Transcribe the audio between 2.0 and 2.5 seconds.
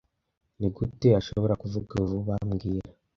vuba